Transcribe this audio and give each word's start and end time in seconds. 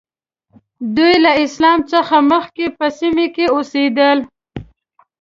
دوی 0.95 1.13
له 1.25 1.31
اسلام 1.45 1.79
څخه 1.91 2.15
مخکې 2.31 2.65
په 2.77 2.85
سیمه 2.99 3.25
کې 3.35 3.45
اوسېدل. 3.55 4.17